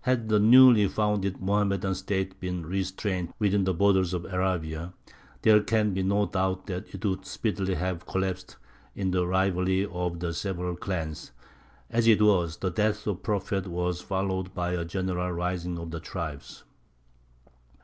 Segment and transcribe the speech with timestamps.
[0.00, 4.94] Had the newly founded Mohammedan State been restrained within the borders of Arabia,
[5.42, 8.56] there can be no doubt that it would speedily have collapsed
[8.96, 11.30] in the rivalry of the several clans;
[11.88, 15.92] as it was, the death of the Prophet was followed by a general rising of
[15.92, 16.64] the tribes.